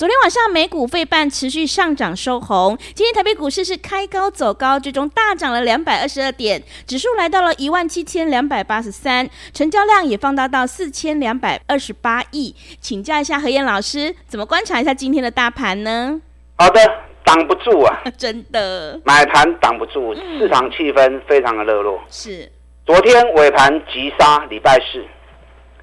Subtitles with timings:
[0.00, 12.56] 昨天晚上美股费半持续上涨收红，今天台北股市是开高走高，最终大涨了两百二十二点，指数来到了一万七千两百八十三，成交量也放大到四千两百二十八亿。
[12.80, 16.18] 请教一下何燕老师，怎么观察一下今天的大盘呢？
[16.56, 16.80] 好的，
[17.22, 22.00] 挡不住啊， 真的，买盘挡不住，市场气氛非常的热络。
[22.08, 22.50] 是，
[22.86, 25.04] 昨天尾盘急杀，礼拜四、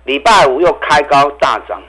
[0.05, 1.79] 礼拜五又开高大涨。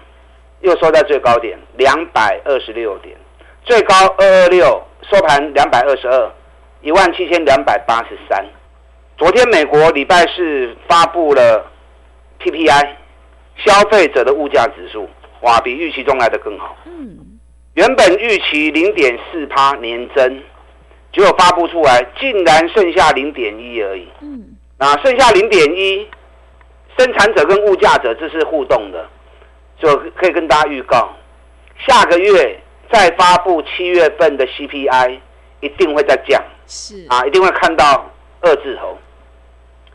[0.60, 3.16] 又收在最高点两百二十六点，
[3.64, 6.32] 最高二二六，收盘两百二十二，
[6.82, 8.44] 一万七千两百八十三。
[9.16, 11.64] 昨天美国礼拜四发布了
[12.40, 12.88] PPI
[13.56, 15.08] 消费者的物价指数，
[15.42, 16.76] 哇，比预期中来的更好。
[16.86, 17.16] 嗯，
[17.74, 20.42] 原本预期零点四趴年增，
[21.12, 24.08] 结果发布出来竟然剩下零点一而已。
[24.20, 26.08] 嗯，那剩下零点一，
[26.96, 29.08] 生产者跟物价者这是互动的。
[29.80, 31.10] 就可以跟大家预告，
[31.86, 32.58] 下个月
[32.90, 35.18] 再发布七月份的 CPI，
[35.60, 38.98] 一定会再降，是啊，一定会看到二字头。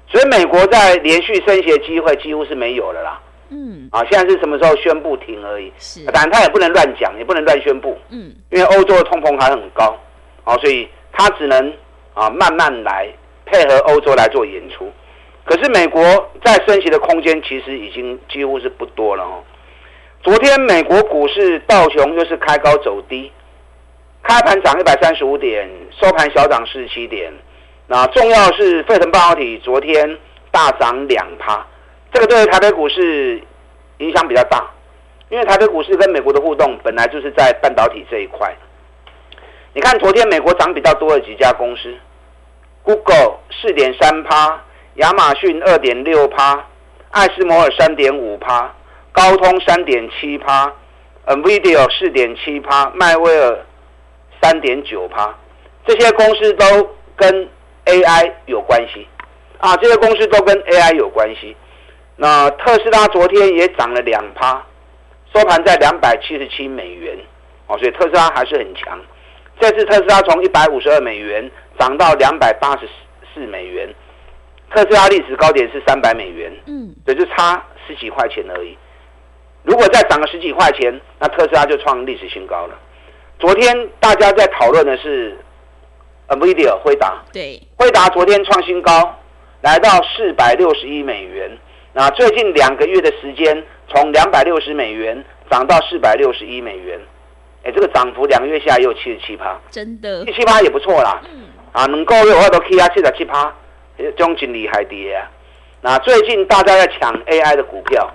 [0.07, 3.19] 所以美国在连续升息的机会几乎是没有了啦。
[3.49, 5.71] 嗯，啊，现在是什么时候宣布停而已。
[5.77, 7.97] 是，当然他也不能乱讲，也不能乱宣布。
[8.09, 9.97] 嗯，因为欧洲的通膨还很高，
[10.43, 11.73] 啊，所以他只能
[12.13, 13.07] 啊慢慢来，
[13.45, 14.91] 配合欧洲来做演出。
[15.45, 16.01] 可是美国
[16.43, 19.43] 在升息的空间其实已经几乎是不多了哦。
[20.23, 23.29] 昨天美国股市道琼又是开高走低，
[24.21, 27.29] 开盘涨一百三十五点，收盘小涨四十七点。
[27.87, 30.17] 那重要是费城半导体昨天
[30.49, 31.67] 大涨两趴，
[32.13, 33.41] 这个对台北股市
[33.97, 34.65] 影响比较大，
[35.27, 38.49] 因为台北股市跟美国的互动本来就是在半导体这一块。
[39.73, 41.93] 你看昨天美国涨比较多的几家公司
[42.83, 44.63] ，Google 四点三趴，
[44.93, 46.65] 亚马逊二点六趴，
[47.11, 48.73] 艾斯摩尔三点五趴。
[49.13, 50.73] 高通三点七趴
[51.27, 53.59] ，NVIDIA 四点七趴，迈威尔
[54.41, 55.33] 三点九趴，
[55.85, 56.65] 这些公司都
[57.15, 57.47] 跟
[57.85, 59.07] AI 有关系
[59.59, 61.55] 啊，这些公司都跟 AI 有关系。
[62.15, 64.65] 那特斯拉昨天也涨了两趴，
[65.33, 67.15] 收盘在两百七十七美元
[67.67, 68.99] 哦，所以特斯拉还是很强。
[69.59, 72.89] 这次特斯拉从一百五十二美元涨到两百八十
[73.31, 73.87] 四美元，
[74.71, 78.75] 特斯拉历史高点是三百美元，嗯，也就差十几块钱而已。
[79.63, 82.77] 如果再涨个十几块钱，那特斯拉就创历史新高了。
[83.39, 85.37] 昨天大家在讨论的是
[86.27, 89.17] NVIDIA 辉达，对，辉达昨天创新高，
[89.61, 91.49] 来到四百六十一美元。
[91.93, 96.99] 那最近两个月的时间，从两百六十美元涨到四百六十一美元，
[97.63, 101.21] 哎，这个涨幅两个月下来又七十七趴，真的，七十七趴也不错啦。
[101.33, 103.53] 嗯，啊，能够有话都 K 啊，七十七趴，
[103.97, 105.31] 这种真厉害的啊。
[105.81, 108.11] 那最近大家在抢 AI 的股票。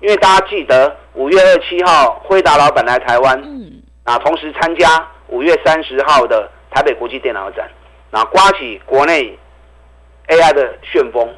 [0.00, 7.68] 因为大家记得五月二十七号辉达老板来台湾，嗯，啊，同时参加五月三十号的台北国际电脑展，
[8.12, 9.36] 啊，刮起国内
[10.28, 11.28] AI 的旋风，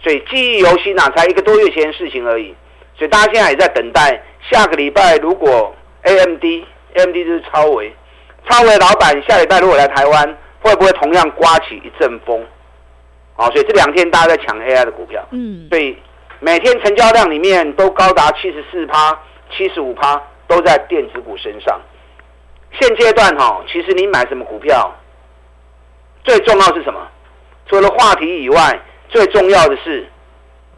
[0.00, 2.54] 所以记忆犹新啊，才一个多月前的事情而已，
[2.96, 7.92] 所以大家现在也在等待下个礼拜，如果 AMD，AMD 就是超微，
[8.48, 12.40] 超微老板下礼拜如果来台湾，会不会同样刮起一阵风？
[13.34, 15.98] 啊，所以这两天大家在抢 AI 的股票，嗯，所以。
[16.44, 19.18] 每天成交量里面都高达七十四趴、
[19.50, 21.80] 七十五趴，都在电子股身上。
[22.78, 24.94] 现阶段哈，其实你买什么股票，
[26.22, 27.00] 最重要是什么？
[27.64, 28.78] 除了话题以外，
[29.08, 30.06] 最重要的是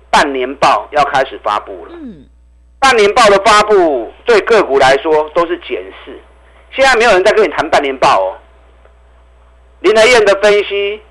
[0.09, 1.91] 半年报要开始发布了。
[1.95, 2.25] 嗯，
[2.79, 6.17] 半年报的发布对个股来说都是检视。
[6.71, 8.39] 现在没有人在跟你谈半年报哦。
[9.81, 11.03] 林德燕的分析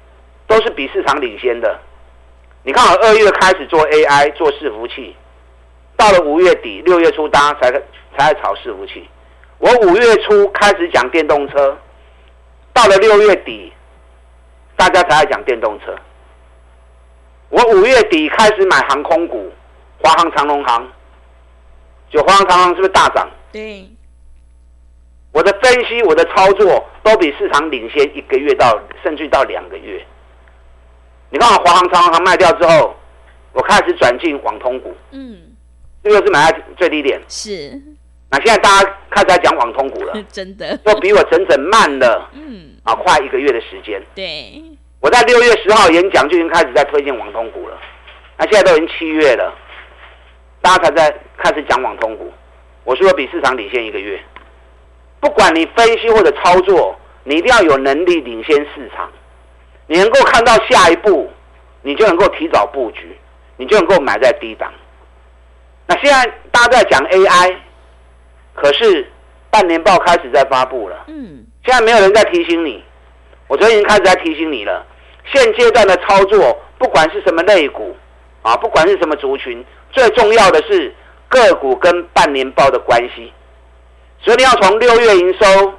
[0.47, 1.77] 都是比市场领先的。
[2.65, 5.15] 你看，我二月开始做 AI 做伺服器，
[5.95, 7.71] 到了五月底六月初，大家才
[8.17, 9.07] 才在炒伺服器。
[9.59, 11.77] 我五月初开始讲电动车，
[12.73, 13.71] 到了六月底，
[14.75, 15.95] 大家才在讲电动车。
[17.49, 19.53] 我五月底开始买航空股，
[20.01, 20.91] 华航、长龙航，
[22.09, 23.29] 就华航、长航是不是大涨？
[23.51, 23.87] 对。
[25.31, 30.03] 我的分析，我的操作都比市场领先一个月到甚至到两个月。
[31.35, 32.95] 你看华航、长航卖掉之后，
[33.51, 34.95] 我开始转进网通股。
[35.11, 35.37] 嗯，
[36.01, 37.21] 这个是买在最低点。
[37.27, 37.77] 是。
[38.31, 44.01] 那现在大家开始在讲网通股了， 真的，又比我整整慢了，嗯，啊，快一个月的时间。
[44.15, 44.63] 对。
[45.01, 47.77] 我在六月十号演讲就已经开始在推荐网通股了。
[48.37, 49.53] 那现在都已经七月了，
[50.61, 52.31] 大家才在开始讲网通股。
[52.85, 54.17] 我说我比市场领先一个月。
[55.19, 59.11] 不管你分析或者操作，你一定要有能力领先市场。
[59.87, 61.29] 你能够看到下一步，
[61.81, 63.17] 你就能够提早布局，
[63.57, 64.73] 你就能够买在低档。
[65.87, 67.55] 那现在大家在讲 AI，
[68.55, 69.07] 可是
[69.51, 71.05] 半年报开始在发布了。
[71.07, 71.45] 嗯。
[71.63, 72.83] 现在没有人在提醒你，
[73.47, 74.85] 我昨天已经开始在提醒你了。
[75.33, 77.95] 现阶段的操作，不管是什么类股，
[78.43, 80.93] 啊，不管是什么族群，最重要的是
[81.27, 83.33] 个股跟半年报的关系。
[84.19, 85.73] 所以你要从六月营收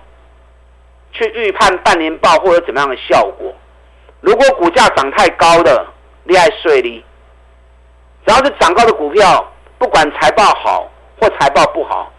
[1.12, 3.54] 去预判半年报或者怎么样的效果。
[4.20, 5.86] 如果股价涨太高的，
[6.24, 7.04] 厉害税率，
[8.26, 9.46] 只要是涨高的股票，
[9.78, 10.90] 不管财报好
[11.20, 12.12] 或财报不好，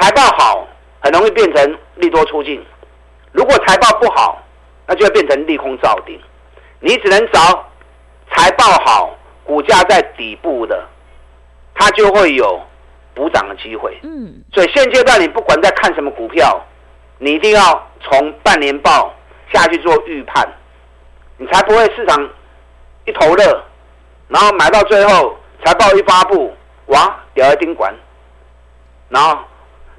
[0.00, 0.66] 财报好
[1.00, 2.58] 很容易变成利多出尽；
[3.32, 4.42] 如果财报不好，
[4.86, 6.18] 那就会变成利空造顶。
[6.80, 7.64] 你只能找
[8.30, 10.86] 财报好、股价在底部的，
[11.74, 12.60] 它就会有
[13.14, 13.98] 补涨的机会。
[14.02, 16.60] 嗯，所以现阶段你不管在看什么股票，
[17.18, 19.14] 你一定要从半年报
[19.52, 20.48] 下去做预判。
[21.38, 22.28] 你才不会市场
[23.06, 23.62] 一头热，
[24.28, 26.52] 然后买到最后财报一发布，
[26.86, 27.94] 哇，掉一丁管，
[29.08, 29.38] 然后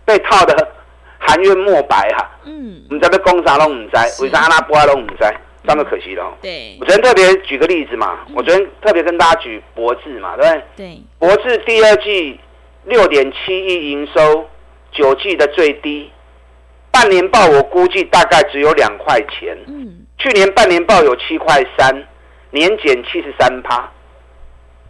[0.06, 0.68] 被套的
[1.18, 2.30] 含冤莫白哈。
[2.44, 2.84] 嗯。
[2.90, 5.16] 我们在被攻杀都唔知，为啥阿拉波都唔知，
[5.66, 6.34] 这么可惜了。
[6.42, 6.78] 对。
[6.80, 10.64] 我昨天特别举个例子嘛，嗯、我昨天特别跟大家举博智嘛，对不对？
[10.76, 11.02] 对。
[11.18, 12.40] 博智第二季
[12.84, 14.48] 六点七亿营收，
[14.92, 16.12] 九季的最低，
[16.92, 19.58] 半年报我估计大概只有两块钱。
[19.68, 19.99] 嗯。
[20.20, 22.06] 去年半年报有七块三，
[22.52, 23.90] 年减七十三趴，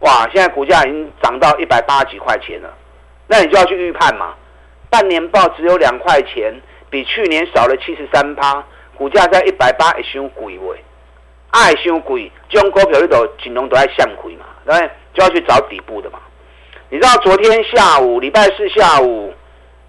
[0.00, 0.28] 哇！
[0.32, 2.68] 现在股价已经涨到一百八十几块钱了，
[3.28, 4.34] 那你就要去预判嘛。
[4.90, 6.52] 半年报只有两块钱，
[6.90, 8.64] 比去年少了七十三趴，
[8.96, 10.84] 股价在一百八，会伤贵喂，
[11.50, 14.90] 爱伤贵，这种股票里头金融都爱向亏嘛，对？
[15.14, 16.18] 就要去找底部的嘛。
[16.88, 19.32] 你知道昨天下午，礼拜四下午，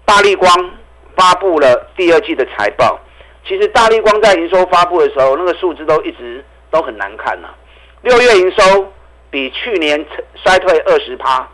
[0.04, 0.70] 大立光
[1.16, 3.00] 发布了第二季的财报。
[3.44, 7.54] 其实大立光在营收发布的时候，那个数字都一直都很难看呐、啊。
[8.02, 8.92] 六月营收
[9.30, 10.04] 比去年
[10.42, 11.48] 衰退二十趴，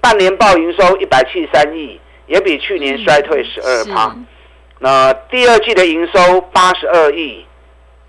[0.00, 4.14] 半年报营收一百七十三亿，也比去年衰退十二趴。
[4.78, 7.44] 那第二季的营收八十二亿，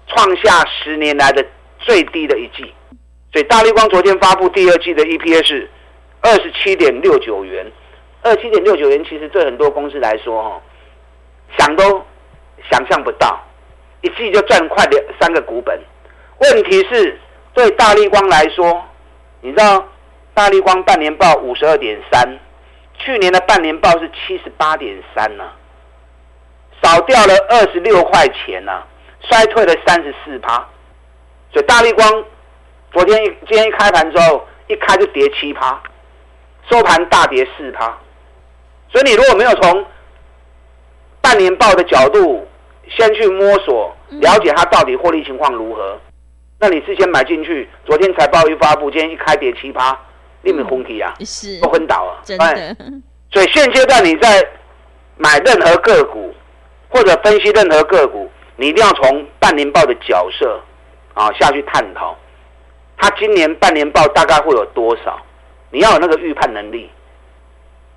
[0.07, 1.45] 创下十年来的
[1.79, 2.73] 最低的一季。
[3.31, 5.67] 所以大立光昨天发布第二季的 EPS
[6.21, 7.65] 二十七点六九元，
[8.23, 10.61] 二十七点六九元其实对很多公司来说，哈，
[11.57, 12.05] 想都。
[12.71, 13.39] 想象不到，
[14.01, 15.77] 一季就赚快两三个股本。
[16.39, 17.19] 问题是，
[17.53, 18.83] 对大立光来说，
[19.41, 19.85] 你知道
[20.33, 22.39] 大立光半年报五十二点三，
[22.97, 25.43] 去年的半年报是七十八点三呢，
[26.81, 28.83] 少掉了二十六块钱呢、
[29.21, 30.65] 衰退了三十四趴。
[31.51, 32.23] 所以大立光
[32.93, 35.81] 昨天一今天一开盘之后，一开就跌七趴，
[36.69, 37.97] 收盘大跌四趴。
[38.89, 39.85] 所以你如果没有从
[41.21, 42.47] 半年报的角度，
[42.95, 45.97] 先去摸索了解它到底获利情况如何，
[46.59, 49.97] 那你事先买进去，昨天财报一发布，今天一开跌七趴，
[50.41, 52.75] 你没昏体啊，是都昏倒啊，真的。
[53.31, 54.45] 所以现阶段你在
[55.15, 56.33] 买任何个股
[56.89, 60.59] 或者分析任何个股，你一定要从半年报的角色
[61.13, 62.17] 啊下去探讨，
[62.97, 65.17] 它今年半年报大概会有多少，
[65.69, 66.89] 你要有那个预判能力。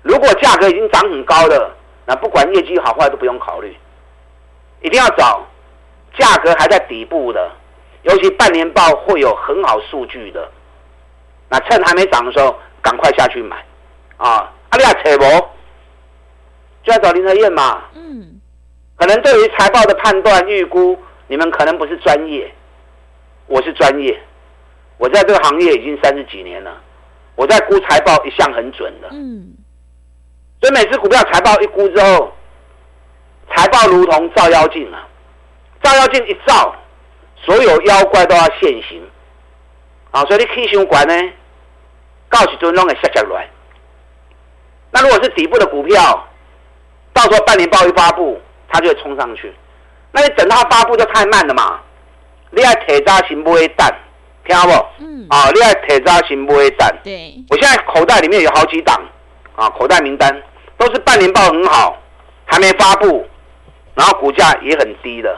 [0.01, 1.75] 如果价格已经涨很高了，
[2.05, 3.75] 那不管业绩好坏都不用考虑。
[4.81, 5.45] 一定要找
[6.17, 7.51] 价格还在底部的，
[8.03, 10.49] 尤其半年报会有很好数据的，
[11.49, 13.57] 那趁还没涨的时候，赶快下去买
[14.17, 14.51] 啊！
[14.69, 15.27] 阿利亚扯博
[16.83, 17.81] 就要找林德燕嘛。
[17.95, 18.39] 嗯。
[18.95, 22.53] 可能对于财报的判断预估，你们可能不是专业，
[23.47, 24.19] 我是专业。
[24.97, 26.81] 我在这个行业已经三十几年了，
[27.35, 29.09] 我在估财报一向很准的。
[29.11, 29.53] 嗯。
[30.61, 32.31] 所以每次股票财报一估之后。
[33.55, 35.07] 财报如同照妖镜啊，
[35.81, 36.75] 照妖镜一照，
[37.37, 39.01] 所有妖怪都要现形
[40.11, 40.23] 啊！
[40.25, 41.33] 所以你起伤悬呢，
[42.29, 43.47] 到时阵拢会下下来。
[44.91, 46.27] 那如果是底部的股票，
[47.13, 49.53] 到时候半年报一发布，它就会冲上去。
[50.11, 51.79] 那你等它发布就太慢了嘛？
[52.51, 53.93] 你爱铁渣型不会弹，
[54.45, 54.85] 听到不？
[54.99, 55.27] 嗯。
[55.29, 56.93] 啊，你爱铁渣型不会弹。
[57.03, 57.35] 对。
[57.49, 59.01] 我现在口袋里面有好几档
[59.55, 60.43] 啊，口袋名单
[60.77, 61.97] 都是半年报很好，
[62.45, 63.25] 还没发布。
[63.95, 65.35] 然后股价也很低的，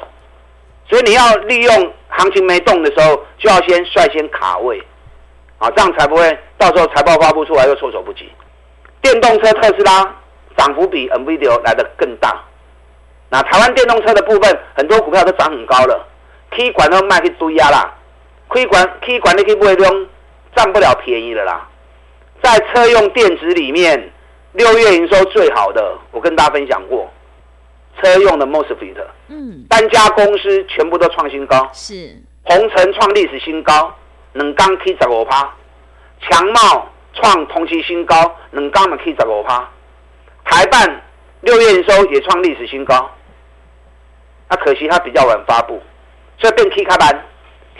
[0.90, 4.82] 所以你要利用行情没动的时候，就要先率先卡位，
[5.60, 8.32] 啊，这样才不会到时候财报发布出来又措手不及。
[9.02, 10.16] 电动车特斯拉
[10.58, 12.44] 涨幅比 NVIDIA 来得更大。
[13.30, 16.08] 那台湾电动车的部分，很多股票都涨很高了
[16.52, 17.94] ，K 管都卖去堆压啦
[18.50, 20.08] ，K 管 K 管你可以不会用，
[20.56, 21.68] 占不了便宜了啦。
[22.42, 24.12] 在车用电子里面，
[24.54, 27.12] 六月营收最好的，我跟大家分享过，
[28.02, 28.96] 车用的 MOSFET，
[29.28, 33.94] 嗯，单家公司全部都创新高，是，鸿诚创历史新高，
[34.34, 35.54] 能刚 K 十五趴，
[36.22, 39.70] 强茂创同期新高，能刚嘛 K 十五趴，
[40.46, 41.02] 台办
[41.42, 43.10] 六月营收也创历史新高。
[44.50, 45.82] 那、啊、可惜它比较晚发布，
[46.40, 47.26] 所以变 K 卡板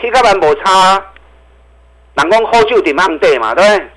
[0.00, 1.02] ，K 卡板无差，
[2.14, 3.88] 人讲好酒点慢对嘛，对不对？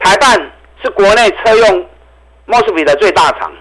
[0.00, 0.50] 台办
[0.82, 1.86] 是国内车用
[2.48, 3.52] MOSFET 的最大厂，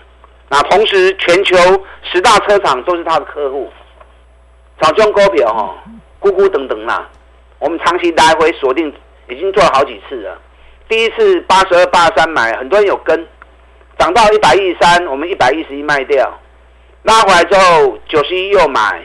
[0.51, 1.55] 那同时全球
[2.03, 3.71] 十大车厂都是他的客户。
[4.81, 5.73] 早中股票哈，
[6.19, 7.07] 咕咕等等啦，
[7.57, 8.93] 我们长期来回锁定，
[9.29, 10.37] 已经做了好几次了。
[10.89, 13.25] 第一次八十二、八十三买，很多人有跟，
[13.97, 16.29] 涨到一百一十三，我们一百一十一卖掉。
[17.03, 19.01] 拉回来之后，九十一又买，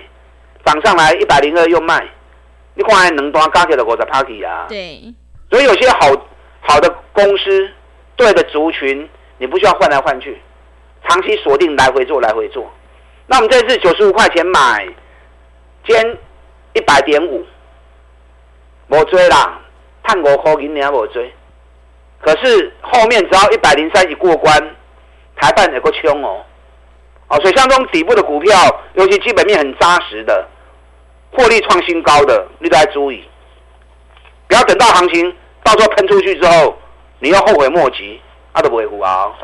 [0.64, 2.04] 涨上来一百零二又卖，
[2.74, 4.66] 你看能多加起来五十趴去啊？
[4.68, 5.14] 对，
[5.48, 6.10] 所以有些好
[6.62, 7.70] 好的公司，
[8.16, 10.40] 对的族群，你不需要换来换去，
[11.08, 12.70] 长期锁定来回做来回做。
[13.26, 14.86] 那我们这次九十五块钱买，
[15.84, 16.18] 今天
[16.74, 17.44] 一百点五，
[18.86, 19.60] 没追啦，
[20.02, 21.32] 探五块银你也没追，
[22.20, 24.56] 可是后面只要一百零三一过关，
[25.36, 26.44] 台办有个冲哦。
[27.28, 28.54] 哦，所以像这种底部的股票，
[28.94, 30.46] 尤其基本面很扎实的，
[31.32, 33.24] 获利创新高的，你都要注意，
[34.46, 36.78] 不要等到行情到时候喷出去之后，
[37.18, 38.20] 你又后悔莫及，
[38.52, 39.34] 啊都不会胡熬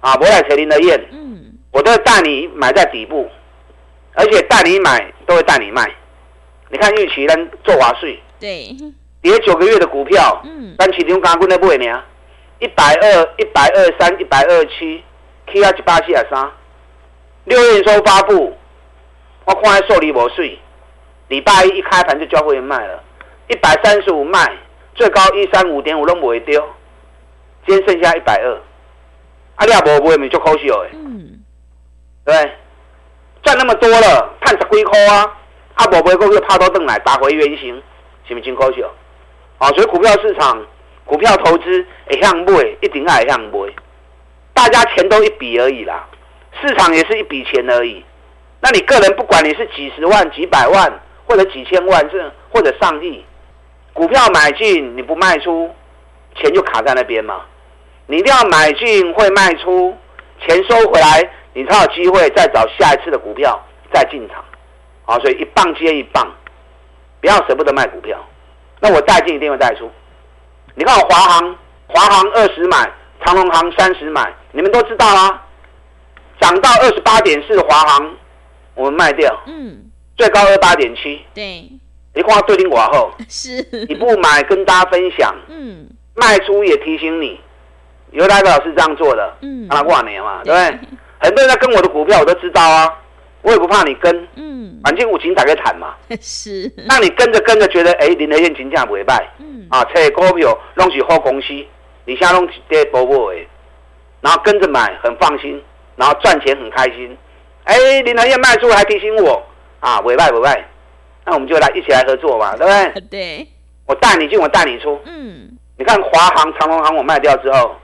[0.00, 0.14] 啊！
[0.20, 3.28] 我来扯林的燕，嗯，我都会带你买在底部，
[4.14, 5.90] 而且带你买都会带你卖。
[6.70, 8.74] 你看预期能做华税，对，
[9.20, 12.02] 跌九个月的股票，嗯，但起牛刚刚那不会呢，
[12.60, 15.02] 一百二、一百二三、一百二七
[15.46, 16.50] ，K 二七八七二三。
[17.44, 18.56] 六月营收发布，
[19.44, 20.58] 我看还受理无税，
[21.28, 23.02] 礼拜一一开盘就交会员卖了，
[23.48, 24.50] 一百三十五卖，
[24.94, 26.62] 最高一三五点五都不会丢，
[27.66, 28.60] 今天剩下一百二，
[29.60, 31.38] 阿你阿伯不会没做扣息哦，嗯，
[32.24, 32.34] 对，
[33.42, 35.36] 赚那么多了，赚十几块啊，
[35.74, 37.74] 阿伯不会够又趴到凳来打回原形，
[38.26, 38.90] 是不是真扣息哦？
[39.58, 40.64] 啊，所以股票市场、
[41.04, 43.70] 股票投资会向买，一定爱向买，
[44.54, 46.08] 大家钱都一笔而已啦。
[46.62, 48.02] 市场也是一笔钱而已，
[48.60, 50.90] 那你个人不管你是几十万、几百万
[51.26, 53.22] 或者几千万，甚或者上亿，
[53.92, 55.70] 股票买进你不卖出，
[56.36, 57.42] 钱就卡在那边嘛。
[58.10, 59.96] 你一定要买进会卖出，
[60.44, 64.44] 钱收回来，你才有机会再找下一次的股票再进场。
[65.06, 66.28] 啊，所以一棒接一棒，
[67.20, 68.18] 不要舍不得卖股票。
[68.80, 69.88] 那我带进一定会带出。
[70.74, 72.90] 你看我华航，华航二十买，
[73.24, 75.46] 长荣航三十买，你们都知道啦。
[76.40, 78.16] 涨到二十八点四的华航，
[78.74, 79.32] 我们卖掉。
[79.46, 79.84] 嗯，
[80.16, 81.24] 最高二八点七。
[81.32, 81.70] 对，
[82.12, 85.32] 你看对你我后 是，你不买跟大家分享。
[85.46, 87.40] 嗯，卖出也提醒你，
[88.12, 89.34] 有代表是这样做的。
[89.42, 90.78] 嗯，让他过年嘛，对不对？
[91.20, 92.92] 很多人在跟我的股票，我都知道啊，
[93.42, 94.28] 我也不怕你跟。
[94.36, 95.94] 嗯，反正我请大家谈嘛。
[96.20, 99.28] 是，那你跟着跟着觉得，哎，林德燕金价不会败。
[99.38, 101.48] 嗯，啊，这股票拢是好公司，
[102.04, 103.40] 你现在拢是跌波波的，
[104.20, 105.62] 然后跟着买很放心。
[105.96, 107.14] 然后赚钱很开心，
[107.64, 109.42] 哎，林德燕卖出还提醒我
[109.80, 110.64] 啊，委外委外，
[111.26, 113.02] 那我们就来一起来合作嘛，对不对？
[113.10, 113.48] 对，
[113.86, 114.98] 我带你进，我带你出。
[115.04, 117.76] 嗯，你看华航、长荣航我卖掉之后，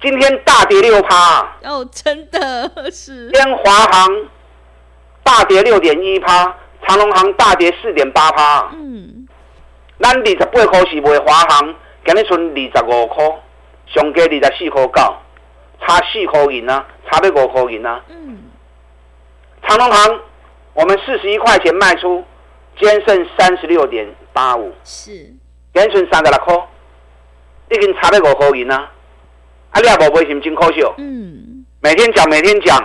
[0.00, 1.56] 今天大跌六趴。
[1.64, 3.30] 哦，真的 是。
[3.30, 4.28] 今天华航
[5.22, 6.54] 大跌六点一趴，
[6.86, 8.70] 长隆航大跌四点八趴。
[8.74, 9.26] 嗯，
[10.00, 11.74] 咱二十八块是卖华航，
[12.04, 13.24] 今日剩二十五块，
[13.86, 15.16] 上加二十四块九。
[15.78, 18.00] 差四块银呢，差不五块银呢。
[18.08, 18.38] 嗯，
[19.66, 20.20] 长隆航，
[20.74, 22.24] 我们四十一块钱卖出，
[22.78, 24.72] 今天剩三十六点八五。
[24.84, 25.12] 是，
[25.74, 26.68] 今日剩三十六块，
[27.70, 28.88] 已经差不五块银呢。
[29.76, 30.80] 啊，你也无买，是不真可惜？
[30.98, 32.82] 嗯，每天讲，每天讲，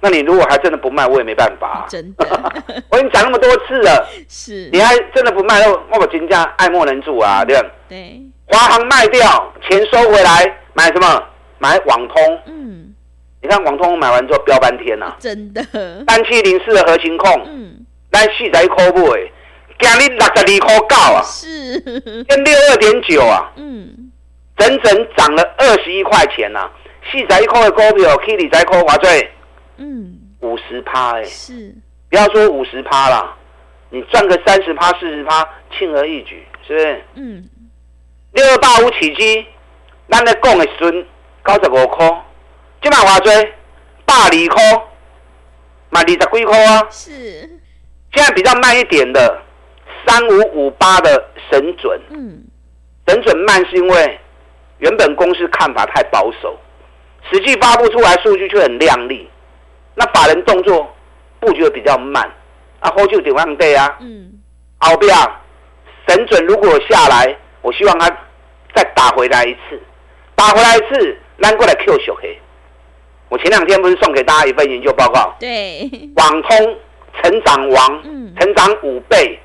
[0.00, 1.86] 那你如果还真的不卖，我也没办法。
[1.88, 2.26] 真的，
[2.90, 4.08] 我已经讲那么多次了。
[4.28, 7.70] 是，你还真的不卖，那我金价爱莫能助啊，对不对？
[7.88, 8.22] 对。
[8.46, 11.22] 华航卖掉，钱收回来，买什么？
[11.58, 12.94] 买网通，嗯，
[13.42, 15.60] 你看网通买完之后飙半天呐、啊，真的，
[16.06, 19.32] 三七零四的核心控，嗯，来四十一块买，
[19.80, 21.80] 今日六十二块九啊，是，
[22.28, 23.88] 跟六二点九啊，嗯，
[24.58, 26.72] 整整涨了二十一块钱呐、啊，
[27.10, 29.30] 四十一块的股票，可以二十块，哇塞，
[29.76, 31.74] 嗯，五十趴哎，是，
[32.10, 33.36] 不要说五十趴啦，
[33.90, 35.48] 你赚个三十趴、四十趴，
[35.78, 37.04] 轻而易举，是不是？
[37.14, 37.48] 嗯。
[38.32, 39.46] 六二八五起基，
[40.10, 41.06] 咱咧讲的时阵
[41.46, 42.24] 九十五块，
[42.82, 43.48] 今晚偌济
[44.04, 44.82] 百二块，
[45.90, 46.86] 买二十几块啊。
[46.90, 47.12] 是。
[48.12, 49.42] 现在比较慢一点的，
[50.06, 52.00] 三五五八的神准。
[52.10, 52.44] 嗯。
[53.06, 54.20] 神准慢是因为
[54.78, 56.56] 原本公司看法太保守，
[57.30, 59.28] 实际发布出来数据却很亮丽，
[59.94, 60.92] 那法人动作
[61.40, 62.30] 布局的比较慢，
[62.80, 63.96] 啊，后就点样对啊？
[64.00, 64.32] 嗯。
[64.80, 65.12] 后边
[66.06, 68.08] 神准如果下来，我希望他
[68.74, 69.80] 再打回来一次，
[70.36, 72.38] 打回来一次，拉过来 Q 小黑。
[73.28, 75.34] 我前两天不是送给大家一份研究报告？
[75.40, 75.90] 对。
[76.14, 76.76] 网通
[77.20, 79.38] 成长王，嗯，成长五倍，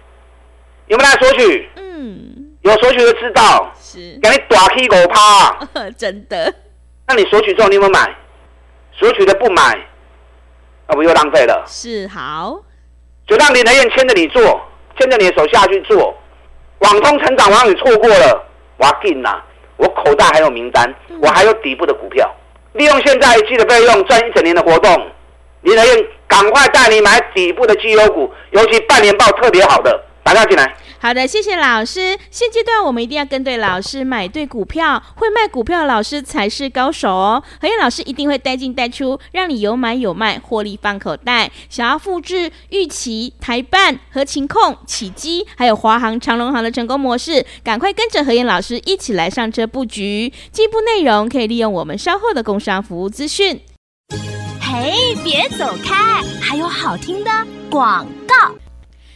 [0.86, 1.68] 有没有来索取？
[1.78, 2.56] 嗯。
[2.62, 6.54] 有索取就知道，是给你大 K 五趴， 真的。
[7.08, 8.16] 那你索取之后，你有没有买？
[8.98, 9.78] 索取的不买，
[10.88, 11.64] 那不又浪费了？
[11.68, 12.60] 是好，
[13.28, 14.62] 就让林德燕牵着你做，
[14.98, 16.16] 牵着你的手下去做。
[16.80, 18.46] 网通成长王你错过了，
[18.78, 19.42] 我要紧呐！
[19.78, 22.30] 我口袋还有名单，嗯、我还有底部的股票，
[22.74, 25.12] 利用现在一季的费用赚一整年的活动。
[25.62, 30.76] 林德燕赶快带你买底部的绩优股，尤其半年报特别好的，打电话进来。
[31.03, 32.17] 好的，谢谢老师。
[32.31, 37.43] 现阶段我们一定要跟对老师，买对股票，会卖股票的老师才是高手哦。
[37.60, 41.51] 何燕老师一定会带进带出，让你有买有卖，获利放口袋。
[41.69, 50.31] 想要复制预期、台办、和勤控、启基，还有华航、长隆航的成功模式，赶快跟着何燕老师一起来上车布局。
[50.53, 53.60] 进一步内容可以利用我们稍后的工商服务资讯。
[54.62, 57.29] 嘿，别走开，还有好听的
[57.69, 58.55] 广告。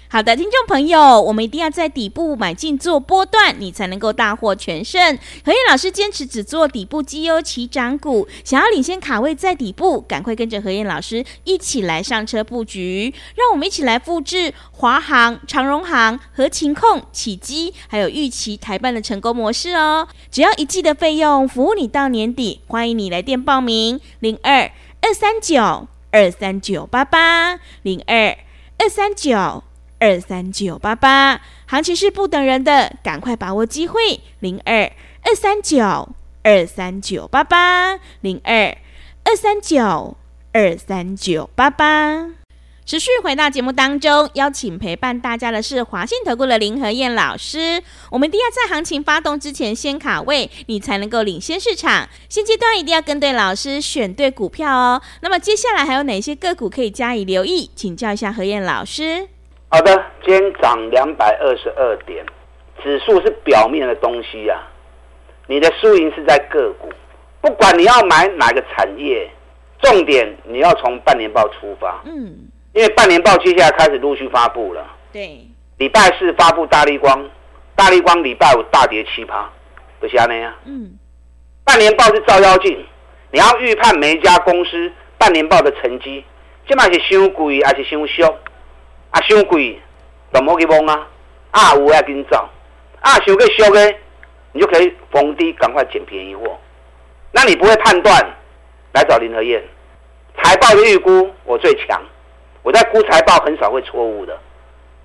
[0.09, 5.01] 好的，听众朋友，我们一定要在底部买进做波段，你才能够大获全胜。
[5.43, 13.13] 何燕老师坚持只做底部绩优起涨股，想要领先卡位在底部，赶快跟着何燕老师一起来上车布局。
[13.35, 20.07] 让我们一起来复制华航、长荣航、合情控、启基，还有预期台办的成功模式哦。
[20.31, 22.61] 只要一季的费用，服务你到年底。
[22.67, 28.37] 欢迎你来电报名：零二二三九二三九八八零二
[28.77, 29.65] 二三九。
[29.99, 34.19] 二三九八八，行情是不等人的，赶快把握机会。
[34.39, 34.91] 零二
[35.23, 36.09] 二三九
[36.43, 38.77] 二三九八八，零二
[39.23, 40.15] 二三九
[40.53, 42.29] 二三九八八。
[42.85, 47.83] 持续回到节目当中，邀请陪伴大家的是华信投顾的林和燕老师。
[48.09, 52.07] 我们一定要在行情发动之前先卡位，你才能够领先市场。
[52.29, 55.01] 现阶段一定要跟对老师，选对股票哦。
[55.19, 57.69] 那么接下来还有哪些个股可以加以留意？
[57.75, 59.27] 请教一下何燕老师。
[59.69, 62.25] 好的，今天涨两百二十二点，
[62.81, 64.63] 指数是表面的东西呀、啊。
[65.45, 66.89] 你的输赢是在个股，
[67.41, 69.29] 不管你要买哪个产业，
[69.81, 72.01] 重点你要从半年报出发。
[72.05, 74.87] 嗯，因为半年报接下来开始陆续发布了。
[75.11, 75.45] 对，
[75.77, 77.29] 礼拜四发布大立光，
[77.75, 79.49] 大立光礼拜五大跌七趴，
[79.99, 80.53] 不是这样。
[80.63, 80.97] 嗯，
[81.65, 82.85] 半年报是照妖镜，
[83.31, 86.23] 你要预判每一家公司半年报的成绩，
[86.65, 88.23] 这嘛是伤贵还是伤俗？
[89.17, 89.79] 啊，伤贵
[90.31, 91.07] 就唔好去摸啊！
[91.51, 92.37] 啊，有要紧走。
[93.01, 93.95] 啊，想个俗的，
[94.51, 96.55] 你就可以逢低赶快捡便宜货。
[97.31, 98.15] 那你不会判断，
[98.93, 99.63] 来找林和燕。
[100.37, 101.99] 财报的预估我最强，
[102.61, 104.37] 我在估财报很少会错误的。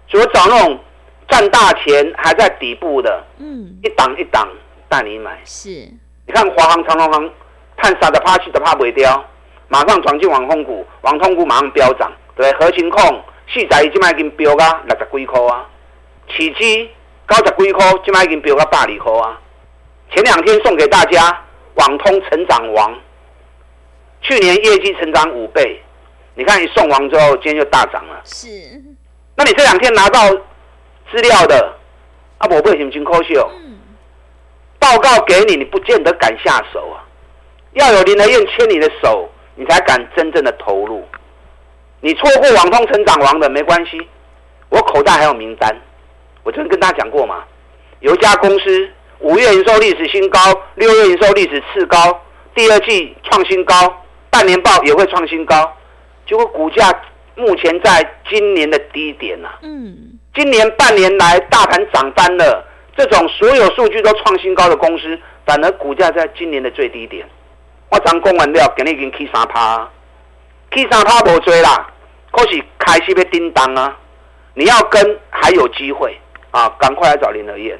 [0.08, 0.78] 所以我找那种
[1.28, 4.46] 赚大钱还在底部的，嗯，一档一档
[4.90, 5.40] 带你买。
[5.44, 5.70] 是，
[6.26, 7.30] 你看华航、长荣航，
[7.78, 9.24] 探傻的怕气的怕不掉，
[9.68, 13.22] 马上转进网通股，网通股马上飙涨，对，核情控。
[13.48, 15.68] 四十一，即卖已经飙到六十几块啊！
[16.28, 16.90] 起基
[17.28, 19.40] 九十几块，即卖已经飙到百二块啊！
[20.10, 22.94] 前两天送给大家网通成长王，
[24.20, 25.80] 去年业绩成长五倍，
[26.34, 28.20] 你看一送完之后，今天就大涨了。
[28.24, 28.48] 是，
[29.36, 30.28] 那你这两天拿到
[31.10, 31.74] 资料的，
[32.38, 33.50] 啊，我不会很可惜哦。
[34.78, 37.04] 报告给你，你不见得敢下手啊！
[37.72, 41.06] 要有林德燕牵你的手，你才敢真正的投入。
[42.04, 43.96] 你错过网通成长王的没关系，
[44.70, 45.72] 我口袋还有名单。
[46.42, 47.44] 我曾经跟大家讲过嘛，
[48.00, 50.40] 有一家公司五月营收历史新高，
[50.74, 52.20] 六月营收历史次高，
[52.56, 53.74] 第二季创新高，
[54.30, 55.72] 半年报也会创新高，
[56.26, 56.92] 结果股价
[57.36, 59.48] 目前在今年的低点呐。
[59.62, 67.24] 嗯，今年半年来大盘涨翻了，这种所有数据都创新高的公司，反而股价在今年的最低点。
[67.90, 69.88] 我刚讲完了，今日已经起三趴，
[70.74, 71.88] 起三他无追啦。
[72.30, 73.96] 可是开始要叮当啊！
[74.54, 76.18] 你要跟还有机会
[76.50, 76.68] 啊！
[76.78, 77.78] 赶快来找林和燕。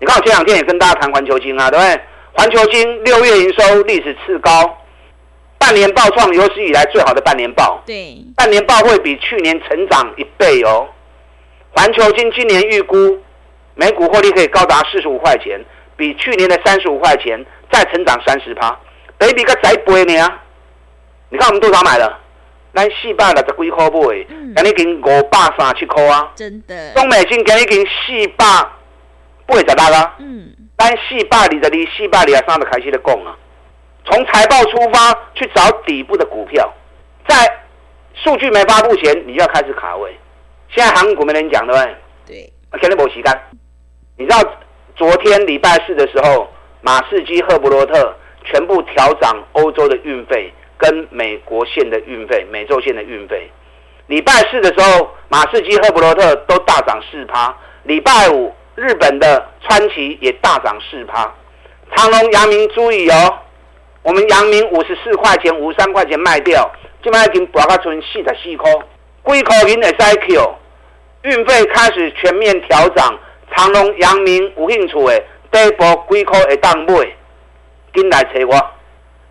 [0.00, 2.00] 你看我前两天也跟大家谈环球金啊，对不对？
[2.32, 4.76] 环球金六月营收历史次高，
[5.56, 7.80] 半年报创有史以来最好的半年报。
[7.86, 10.88] 对，半年报会比去年成长一倍哦。
[11.70, 13.18] 环球金今年预估
[13.74, 15.64] 每股获利可以高达四十五块钱，
[15.96, 18.76] 比去年的三十五块钱再成长三十趴。
[19.16, 20.28] 北比个再倍呢？
[21.28, 22.20] 你看我们多少买了？
[22.72, 26.30] 咱四百六十几块买，今日已经五百三十七块啊！
[26.36, 26.92] 真的。
[26.94, 28.44] 中美金今日已经四百
[29.46, 30.14] 八十六啊！
[30.18, 30.54] 嗯。
[30.78, 33.34] 咱四百二十二、四百二十三就开始在讲啊。
[34.04, 36.72] 从财报出发去找底部的股票，
[37.26, 37.34] 在
[38.14, 40.16] 数据没发布前，你就要开始卡位。
[40.68, 41.96] 现在韩股没人讲对不对？
[42.26, 42.52] 对。
[42.80, 43.40] 肯定没时间。
[44.18, 44.38] 你知道
[44.94, 46.48] 昨天礼拜四的时候，
[46.82, 53.50] 马士基、赫伯罗特全部调涨欧洲的运费跟美国线的运费、美洲线的运费。
[54.06, 57.56] 礼拜四的时候，马士基、赫伯罗特都大涨四趴。
[57.82, 61.34] 礼拜五，日本的川崎也大涨四趴。
[61.94, 63.38] 长隆、阳明注意哦。
[64.02, 66.70] 我们阳明五十四块钱、五十三块钱卖掉，
[67.02, 68.70] 今麦已经博到存四十四块，
[69.22, 70.54] 贵口银的 cycle，
[71.22, 73.18] 运费开始全面调涨，
[73.52, 76.94] 长隆、阳明有兴趣的，第一波贵口会当买，
[77.94, 78.70] 紧来找我，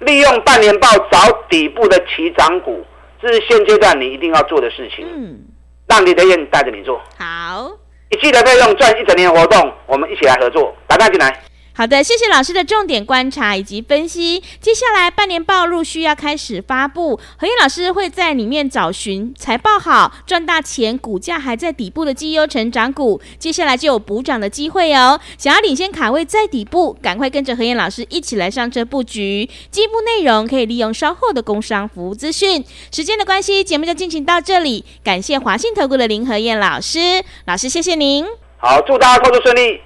[0.06, 2.86] 利用半年报找底部的起涨股，
[3.22, 5.06] 这是现阶段你一定要做的事情。
[5.06, 5.40] 嗯，
[5.88, 7.72] 让李德燕带着你做，好，
[8.10, 11.42] 一季的费用赚一整年的活动，我们一起来合作，打电进来。
[11.78, 14.42] 好的，谢谢老师的重点观察以及分析。
[14.62, 25.20] 接下来半年报陆续要开始发布，何燕老师会在里面找寻财报好、赚大钱、股价还在底部的绩优成长股，接下来就有补涨的机会哦。
[25.38, 29.50] 想要领先卡位在底部，赶快跟着何燕老师一起来上车布局。
[29.70, 32.64] 进一步内容可以利用稍后的工商服务资讯。
[32.90, 34.86] 时间的关系，节目就进行到这里。
[35.04, 38.26] 感谢华信投顾的林和燕老师，老师谢谢您。
[38.58, 39.82] 好，祝大家工作顺利。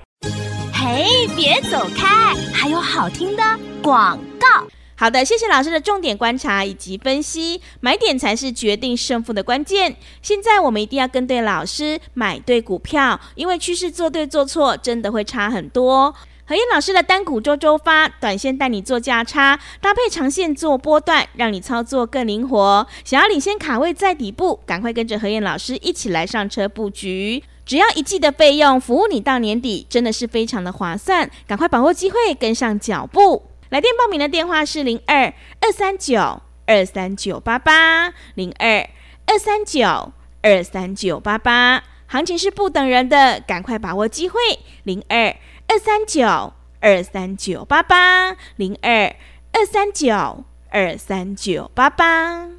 [1.01, 2.35] 嘿，别走开！
[2.53, 3.41] 还有好听的
[3.81, 4.67] 广告。
[4.97, 9.95] 好的，谢谢老师的重点观察以及分析，买点才是决定胜负的关键。
[10.21, 16.13] 现在我们一定要跟对老师，买对股票，因为趋势做对做错真的会差很多。
[16.45, 22.85] 何燕老师的单股周周发，短线带你做价差，搭配长线做波段，让你操作更灵活。
[23.05, 27.41] 想要领先卡位在底部，赶快跟着何燕老师一起来上车布局。
[27.69, 31.29] 只要一季的费用，服务你到年底，真的是非常的划算。
[31.45, 33.43] 赶快把握机会，跟上脚步。
[33.69, 38.89] 来电报名的电话是零二二三九二三九八八零二
[39.27, 41.83] 二三九二三九八八。
[42.07, 44.39] 行情是不等人的，赶快把握机会。
[44.81, 45.35] 零二
[45.67, 49.15] 二三九二三九八八零二
[49.53, 52.58] 二三九二三九八八。